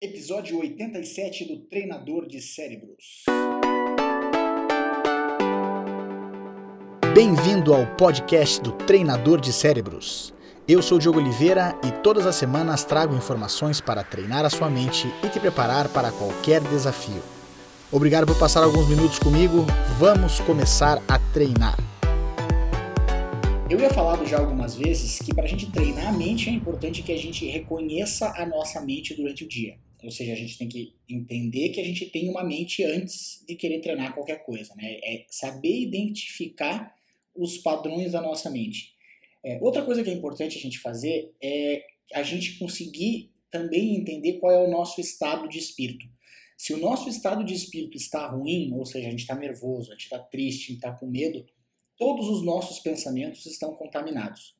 Episódio 0.00 0.60
87 0.60 1.44
do 1.44 1.56
Treinador 1.56 2.28
de 2.28 2.40
Cérebros. 2.40 3.24
Bem-vindo 7.12 7.74
ao 7.74 7.84
podcast 7.96 8.60
do 8.60 8.70
Treinador 8.70 9.40
de 9.40 9.52
Cérebros. 9.52 10.32
Eu 10.68 10.80
sou 10.82 11.00
Diogo 11.00 11.18
Oliveira 11.18 11.76
e 11.84 11.90
todas 12.00 12.26
as 12.26 12.36
semanas 12.36 12.84
trago 12.84 13.16
informações 13.16 13.80
para 13.80 14.04
treinar 14.04 14.44
a 14.44 14.50
sua 14.50 14.70
mente 14.70 15.08
e 15.24 15.28
te 15.28 15.40
preparar 15.40 15.88
para 15.88 16.12
qualquer 16.12 16.60
desafio. 16.60 17.20
Obrigado 17.90 18.24
por 18.24 18.38
passar 18.38 18.62
alguns 18.62 18.88
minutos 18.88 19.18
comigo. 19.18 19.66
Vamos 19.98 20.38
começar 20.38 21.02
a 21.08 21.18
treinar. 21.32 21.76
Eu 23.68 23.80
ia 23.80 23.90
falado 23.90 24.24
já 24.24 24.38
algumas 24.38 24.76
vezes 24.76 25.18
que 25.18 25.34
para 25.34 25.42
a 25.42 25.48
gente 25.48 25.72
treinar 25.72 26.06
a 26.06 26.12
mente 26.12 26.48
é 26.48 26.52
importante 26.52 27.02
que 27.02 27.12
a 27.12 27.18
gente 27.18 27.44
reconheça 27.48 28.32
a 28.36 28.46
nossa 28.46 28.80
mente 28.80 29.12
durante 29.12 29.42
o 29.42 29.48
dia. 29.48 29.76
Ou 30.02 30.10
seja, 30.10 30.32
a 30.32 30.36
gente 30.36 30.56
tem 30.56 30.68
que 30.68 30.94
entender 31.08 31.70
que 31.70 31.80
a 31.80 31.84
gente 31.84 32.06
tem 32.06 32.28
uma 32.28 32.44
mente 32.44 32.84
antes 32.84 33.44
de 33.46 33.56
querer 33.56 33.80
treinar 33.80 34.14
qualquer 34.14 34.44
coisa, 34.44 34.74
né? 34.76 34.98
É 35.02 35.26
saber 35.28 35.80
identificar 35.80 36.94
os 37.34 37.58
padrões 37.58 38.12
da 38.12 38.20
nossa 38.20 38.48
mente. 38.50 38.94
É, 39.44 39.58
outra 39.60 39.84
coisa 39.84 40.02
que 40.02 40.10
é 40.10 40.12
importante 40.12 40.58
a 40.58 40.60
gente 40.60 40.78
fazer 40.78 41.32
é 41.42 41.84
a 42.14 42.22
gente 42.22 42.58
conseguir 42.58 43.32
também 43.50 43.96
entender 43.96 44.34
qual 44.34 44.52
é 44.52 44.58
o 44.58 44.70
nosso 44.70 45.00
estado 45.00 45.48
de 45.48 45.58
espírito. 45.58 46.06
Se 46.56 46.74
o 46.74 46.78
nosso 46.78 47.08
estado 47.08 47.44
de 47.44 47.54
espírito 47.54 47.96
está 47.96 48.26
ruim, 48.26 48.72
ou 48.72 48.84
seja, 48.84 49.06
a 49.06 49.10
gente 49.10 49.20
está 49.20 49.36
nervoso, 49.36 49.90
a 49.90 49.94
gente 49.94 50.04
está 50.04 50.18
triste, 50.18 50.64
a 50.64 50.66
gente 50.66 50.76
está 50.76 50.92
com 50.92 51.06
medo, 51.06 51.46
todos 51.96 52.28
os 52.28 52.44
nossos 52.44 52.80
pensamentos 52.80 53.46
estão 53.46 53.74
contaminados. 53.74 54.57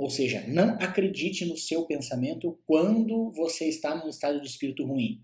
Ou 0.00 0.08
seja, 0.08 0.42
não 0.48 0.76
acredite 0.76 1.44
no 1.44 1.58
seu 1.58 1.84
pensamento 1.84 2.58
quando 2.66 3.30
você 3.32 3.68
está 3.68 3.94
num 3.94 4.08
estado 4.08 4.40
de 4.40 4.46
espírito 4.46 4.82
ruim. 4.82 5.20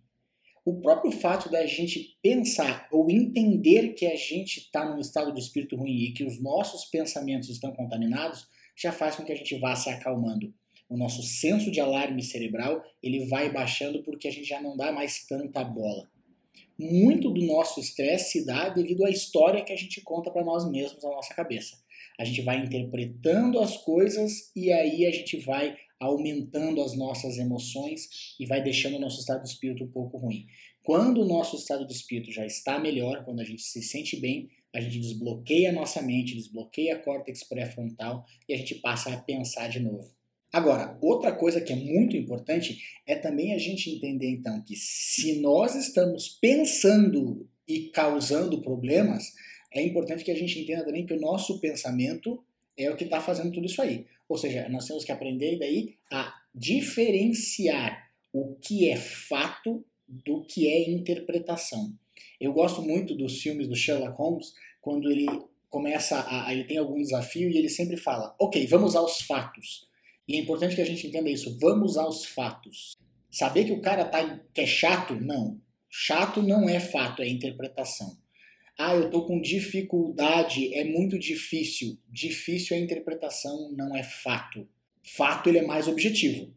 O 0.67 0.83
próprio 0.83 1.11
fato 1.11 1.51
da 1.51 1.65
gente 1.65 2.19
pensar 2.23 2.87
ou 2.93 3.11
entender 3.11 3.95
que 3.95 4.05
a 4.05 4.15
gente 4.15 4.59
está 4.59 4.85
num 4.85 5.01
estado 5.01 5.33
de 5.33 5.41
espírito 5.41 5.77
ruim 5.77 5.97
e 5.97 6.13
que 6.13 6.25
os 6.25 6.43
nossos 6.43 6.85
pensamentos 6.85 7.49
estão 7.49 7.73
contaminados 7.73 8.47
já 8.77 8.93
faz 8.93 9.17
com 9.17 9.25
que 9.25 9.33
a 9.33 9.37
gente 9.37 9.59
vá 9.59 9.75
se 9.75 9.89
acalmando. 9.89 10.53
O 10.91 10.97
nosso 10.99 11.23
senso 11.23 11.71
de 11.71 11.81
alarme 11.81 12.23
cerebral 12.23 12.85
ele 13.03 13.25
vai 13.29 13.51
baixando 13.51 14.03
porque 14.03 14.29
a 14.29 14.31
gente 14.31 14.47
já 14.47 14.61
não 14.61 14.77
dá 14.77 14.93
mais 14.93 15.27
tanta 15.27 15.65
bola. 15.65 16.07
Muito 16.79 17.31
do 17.31 17.41
nosso 17.47 17.81
estresse 17.81 18.33
se 18.33 18.45
dá 18.45 18.69
devido 18.69 19.07
à 19.07 19.11
história 19.11 19.65
que 19.65 19.73
a 19.73 19.77
gente 19.77 20.03
conta 20.03 20.31
para 20.31 20.45
nós 20.45 20.71
mesmos 20.71 21.03
na 21.03 21.13
nossa 21.13 21.33
cabeça 21.33 21.79
a 22.19 22.25
gente 22.25 22.43
vai 22.43 22.65
interpretando 22.65 23.59
as 23.61 23.77
coisas 23.79 24.51
e 24.55 24.73
aí 24.73 25.07
a 25.07 25.11
gente 25.11 25.39
vai 25.39 25.77
aumentando 25.99 26.83
as 26.83 26.97
nossas 26.97 27.39
emoções 27.39 28.35
e 28.39 28.47
vai 28.47 28.63
deixando 28.63 28.97
o 28.97 29.01
nosso 29.01 29.21
estado 29.21 29.43
de 29.43 29.49
espírito 29.49 29.85
um 29.85 29.91
pouco 29.91 30.19
ruim. 30.19 30.47
Quando 30.83 31.23
o 31.23 31.27
nosso 31.27 31.57
estado 31.57 31.87
de 31.87 31.93
espírito 31.93 32.31
já 32.31 32.47
está 32.47 32.79
melhor, 32.79 33.25
quando 33.25 33.41
a 33.41 33.45
gente 33.45 33.63
se 33.63 33.83
sente 33.83 34.17
bem, 34.21 34.49
a 34.75 34.81
gente 34.81 35.01
desbloqueia 35.01 35.71
a 35.71 35.73
nossa 35.73 36.03
mente, 36.03 36.37
desbloqueia 36.37 36.97
a 36.97 36.99
córtex 36.99 37.43
pré-frontal 37.45 38.25
e 38.49 38.55
a 38.55 38.57
gente 38.57 38.77
passa 38.77 39.13
a 39.13 39.17
pensar 39.17 39.69
de 39.69 39.81
novo. 39.81 40.15
Agora, 40.53 40.97
outra 41.03 41.33
coisa 41.33 41.61
que 41.61 41.73
é 41.73 41.77
muito 41.77 42.17
importante 42.17 42.79
é 43.07 43.17
também 43.17 43.53
a 43.53 43.59
gente 43.59 43.91
entender 43.91 44.31
então 44.31 44.63
que 44.63 44.77
se 44.77 45.41
nós 45.41 45.75
estamos 45.75 46.29
pensando 46.29 47.49
e 47.67 47.89
causando 47.91 48.63
problemas, 48.63 49.33
é 49.73 49.83
importante 49.83 50.25
que 50.25 50.31
a 50.31 50.37
gente 50.37 50.59
entenda 50.59 50.85
também 50.85 51.07
que 51.07 51.15
o 51.15 51.21
nosso 51.21 51.61
pensamento 51.61 52.43
é 52.77 52.91
o 52.91 52.97
que 52.97 53.05
está 53.05 53.21
fazendo 53.21 53.53
tudo 53.53 53.67
isso 53.67 53.81
aí. 53.81 54.07
Ou 54.29 54.37
seja, 54.37 54.69
nós 54.69 54.87
temos 54.87 55.05
que 55.05 55.13
aprender 55.13 55.59
daí 55.59 55.97
a 56.13 56.35
diferenciar 56.55 58.11
o 58.33 58.55
que 58.57 58.89
é 58.89 58.97
fato 58.97 59.85
do 60.09 60.43
que 60.43 60.69
é 60.69 60.91
interpretação. 60.91 61.93
Eu 62.41 62.53
gosto 62.53 62.83
muito 62.83 63.15
dos 63.15 63.41
filmes 63.41 63.69
do 63.69 63.75
Sherlock 63.75 64.17
Holmes, 64.17 64.55
quando 64.81 65.11
ele 65.11 65.27
começa 65.69 66.25
a, 66.29 66.53
ele 66.53 66.65
tem 66.65 66.79
algum 66.79 67.01
desafio 67.01 67.51
e 67.51 67.57
ele 67.57 67.69
sempre 67.69 67.97
fala, 67.97 68.35
ok, 68.39 68.67
vamos 68.67 68.95
aos 68.95 69.21
fatos. 69.23 69.89
E 70.29 70.37
é 70.37 70.39
importante 70.39 70.75
que 70.75 70.83
a 70.83 70.87
gente 70.87 71.07
entenda 71.07 71.31
isso, 71.31 71.59
vamos 71.59 71.97
aos 71.97 72.25
fatos. 72.25 72.97
Saber 73.31 73.65
que 73.65 73.73
o 73.73 73.81
cara 73.81 74.05
tá, 74.05 74.41
que 74.53 74.61
é 74.61 74.67
chato, 74.67 75.15
não. 75.15 75.61
Chato 75.89 76.43
não 76.43 76.69
é 76.69 76.81
fato, 76.81 77.23
é 77.23 77.29
interpretação. 77.29 78.17
Ah, 78.79 78.95
eu 78.95 79.07
estou 79.07 79.27
com 79.27 79.41
dificuldade, 79.41 80.75
é 80.75 80.85
muito 80.85 81.19
difícil. 81.19 81.99
Difícil 82.11 82.77
é 82.77 82.81
interpretação, 82.81 83.73
não 83.73 83.97
é 83.97 84.03
fato. 84.03 84.69
Fato 85.03 85.49
ele 85.49 85.59
é 85.59 85.67
mais 85.67 85.89
objetivo. 85.89 86.55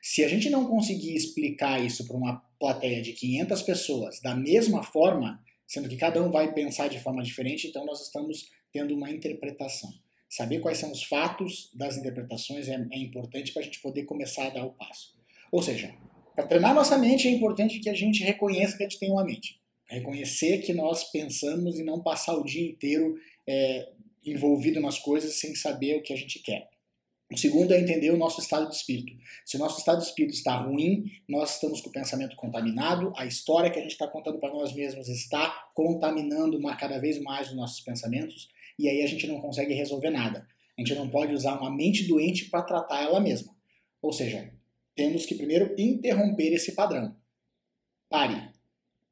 Se 0.00 0.22
a 0.22 0.28
gente 0.28 0.48
não 0.48 0.66
conseguir 0.66 1.16
explicar 1.16 1.84
isso 1.84 2.06
para 2.06 2.16
uma 2.16 2.36
plateia 2.60 3.02
de 3.02 3.12
500 3.12 3.62
pessoas 3.62 4.20
da 4.20 4.36
mesma 4.36 4.82
forma, 4.84 5.42
sendo 5.66 5.88
que 5.88 5.96
cada 5.96 6.22
um 6.22 6.30
vai 6.30 6.54
pensar 6.54 6.88
de 6.88 7.00
forma 7.00 7.22
diferente, 7.22 7.66
então 7.66 7.84
nós 7.84 8.00
estamos 8.00 8.48
tendo 8.72 8.94
uma 8.94 9.10
interpretação. 9.10 9.90
Saber 10.28 10.60
quais 10.60 10.78
são 10.78 10.92
os 10.92 11.02
fatos 11.02 11.70
das 11.74 11.96
interpretações 11.96 12.68
é, 12.68 12.74
é 12.92 12.98
importante 12.98 13.52
para 13.52 13.62
a 13.62 13.64
gente 13.64 13.80
poder 13.80 14.04
começar 14.04 14.46
a 14.46 14.50
dar 14.50 14.64
o 14.64 14.72
passo. 14.72 15.16
Ou 15.50 15.60
seja, 15.60 15.92
para 16.36 16.46
treinar 16.46 16.74
nossa 16.74 16.96
mente 16.96 17.26
é 17.26 17.30
importante 17.32 17.80
que 17.80 17.88
a 17.88 17.94
gente 17.94 18.22
reconheça 18.22 18.76
que 18.76 18.84
a 18.84 18.88
gente 18.88 19.00
tem 19.00 19.10
uma 19.10 19.24
mente. 19.24 19.60
Reconhecer 19.88 20.58
que 20.58 20.72
nós 20.72 21.04
pensamos 21.10 21.78
e 21.78 21.84
não 21.84 22.02
passar 22.02 22.36
o 22.36 22.44
dia 22.44 22.68
inteiro 22.68 23.16
é, 23.46 23.92
envolvido 24.24 24.80
nas 24.80 24.98
coisas 24.98 25.38
sem 25.38 25.54
saber 25.54 25.96
o 25.96 26.02
que 26.02 26.12
a 26.12 26.16
gente 26.16 26.40
quer. 26.40 26.68
O 27.32 27.36
segundo 27.36 27.74
é 27.74 27.80
entender 27.80 28.10
o 28.12 28.16
nosso 28.16 28.40
estado 28.40 28.68
de 28.68 28.76
espírito. 28.76 29.12
Se 29.44 29.56
o 29.56 29.58
nosso 29.58 29.78
estado 29.80 29.98
de 29.98 30.06
espírito 30.06 30.34
está 30.34 30.56
ruim, 30.56 31.10
nós 31.28 31.54
estamos 31.54 31.80
com 31.80 31.90
o 31.90 31.92
pensamento 31.92 32.36
contaminado, 32.36 33.12
a 33.16 33.26
história 33.26 33.68
que 33.68 33.78
a 33.78 33.82
gente 33.82 33.92
está 33.92 34.06
contando 34.06 34.38
para 34.38 34.52
nós 34.52 34.72
mesmos 34.72 35.08
está 35.08 35.50
contaminando 35.74 36.60
cada 36.78 36.98
vez 36.98 37.20
mais 37.20 37.48
os 37.48 37.56
nossos 37.56 37.80
pensamentos, 37.80 38.48
e 38.78 38.88
aí 38.88 39.02
a 39.02 39.06
gente 39.08 39.26
não 39.26 39.40
consegue 39.40 39.74
resolver 39.74 40.10
nada. 40.10 40.46
A 40.78 40.80
gente 40.80 40.94
não 40.94 41.08
pode 41.08 41.32
usar 41.32 41.58
uma 41.58 41.74
mente 41.74 42.04
doente 42.04 42.44
para 42.44 42.62
tratar 42.62 43.02
ela 43.02 43.18
mesma. 43.18 43.52
Ou 44.00 44.12
seja, 44.12 44.52
temos 44.94 45.26
que 45.26 45.34
primeiro 45.34 45.74
interromper 45.76 46.52
esse 46.52 46.72
padrão. 46.72 47.16
Pare, 48.08 48.50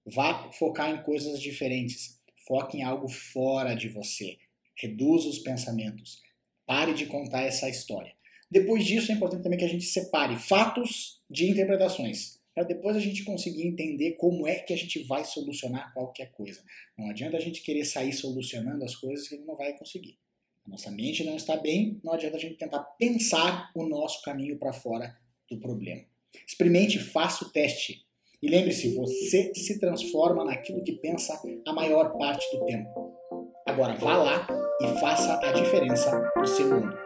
Vá 0.07 0.51
focar 0.53 0.91
em 0.91 1.03
coisas 1.03 1.41
diferentes. 1.41 2.21
Foque 2.47 2.79
em 2.79 2.83
algo 2.83 3.09
fora 3.09 3.75
de 3.75 3.89
você. 3.89 4.37
Reduza 4.77 5.29
os 5.29 5.39
pensamentos. 5.39 6.23
Pare 6.67 6.93
de 6.93 7.07
contar 7.07 7.43
essa 7.43 7.69
história. 7.69 8.13
Depois 8.51 8.85
disso, 8.85 9.11
é 9.11 9.15
importante 9.15 9.43
também 9.43 9.59
que 9.59 9.65
a 9.65 9.69
gente 9.69 9.85
separe 9.85 10.37
fatos 10.37 11.23
de 11.29 11.51
interpretações, 11.51 12.39
para 12.55 12.63
depois 12.63 12.97
a 12.97 13.01
gente 13.01 13.25
conseguir 13.25 13.67
entender 13.67 14.13
como 14.13 14.47
é 14.47 14.61
que 14.61 14.73
a 14.73 14.77
gente 14.77 15.03
vai 15.03 15.25
solucionar 15.25 15.93
qualquer 15.93 16.31
coisa. 16.31 16.63
Não 16.97 17.11
adianta 17.11 17.37
a 17.37 17.41
gente 17.41 17.63
querer 17.63 17.85
sair 17.85 18.13
solucionando 18.13 18.85
as 18.85 18.95
coisas 18.95 19.29
que 19.29 19.37
não 19.39 19.57
vai 19.57 19.77
conseguir. 19.77 20.17
A 20.65 20.71
nossa 20.71 20.91
mente 20.91 21.25
não 21.25 21.37
está 21.37 21.57
bem, 21.57 22.01
não 22.05 22.13
adianta 22.13 22.37
a 22.37 22.41
gente 22.41 22.55
tentar 22.55 22.81
pensar 22.99 23.71
o 23.75 23.87
nosso 23.87 24.23
caminho 24.23 24.57
para 24.57 24.73
fora 24.73 25.19
do 25.51 25.59
problema. 25.59 26.05
Experimente, 26.47 26.99
faça 26.99 27.45
o 27.45 27.51
teste. 27.51 28.04
E 28.45 28.49
lembre-se, 28.51 28.95
você 28.95 29.55
se 29.55 29.81
transforma 29.81 30.45
naquilo 30.45 30.85
que 30.85 30.93
pensa 31.01 31.33
a 31.67 31.73
maior 31.73 32.13
parte 32.19 32.45
do 32.55 32.67
tempo. 32.67 33.15
Agora 33.67 33.95
vá 33.95 34.19
lá 34.19 34.47
e 34.83 35.01
faça 35.01 35.41
a 35.43 35.53
diferença 35.53 36.31
no 36.37 36.47
seu 36.47 36.69
mundo. 36.69 37.04